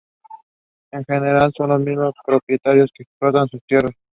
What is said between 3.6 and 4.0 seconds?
tierras.